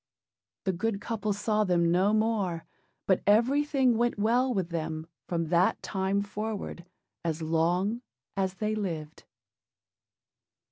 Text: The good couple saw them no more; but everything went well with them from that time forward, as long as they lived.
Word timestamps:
The 0.63 0.73
good 0.73 0.99
couple 0.99 1.31
saw 1.31 1.63
them 1.63 1.91
no 1.91 2.11
more; 2.11 2.65
but 3.05 3.21
everything 3.27 3.97
went 3.99 4.17
well 4.17 4.51
with 4.51 4.69
them 4.69 5.05
from 5.27 5.49
that 5.49 5.79
time 5.83 6.23
forward, 6.23 6.85
as 7.23 7.43
long 7.43 8.01
as 8.35 8.55
they 8.55 8.73
lived. 8.73 9.25